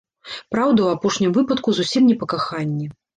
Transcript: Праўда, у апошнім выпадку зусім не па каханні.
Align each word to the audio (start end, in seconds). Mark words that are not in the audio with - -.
Праўда, 0.53 0.79
у 0.87 0.93
апошнім 0.93 1.35
выпадку 1.35 1.69
зусім 1.81 2.09
не 2.13 2.17
па 2.23 2.29
каханні. 2.33 2.89